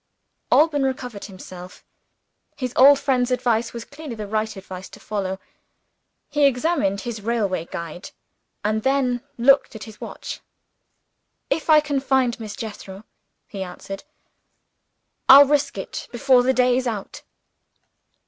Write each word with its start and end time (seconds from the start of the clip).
Alban 0.51 0.81
recovered 0.81 1.25
himself. 1.25 1.85
His 2.57 2.73
old 2.75 2.97
friend's 2.99 3.29
advice 3.29 3.71
was 3.71 3.85
clearly 3.85 4.15
the 4.15 4.25
right 4.25 4.55
advice 4.57 4.89
to 4.89 4.99
follow. 4.99 5.39
He 6.27 6.47
examined 6.47 7.01
his 7.01 7.21
railway 7.21 7.65
guide, 7.65 8.09
and 8.65 8.81
then 8.81 9.21
looked 9.37 9.75
at 9.75 9.83
his 9.83 10.01
watch. 10.01 10.39
"If 11.51 11.69
I 11.69 11.81
can 11.81 11.99
find 11.99 12.39
Miss 12.39 12.55
Jethro," 12.55 13.03
he 13.47 13.61
answered, 13.61 14.03
"I'll 15.29 15.45
risk 15.45 15.77
it 15.77 16.07
before 16.11 16.41
the 16.41 16.51
day 16.51 16.77
is 16.77 16.87
out." 16.87 17.21